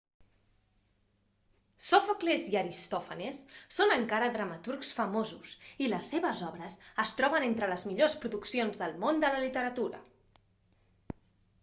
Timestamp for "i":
2.53-2.55, 5.87-5.89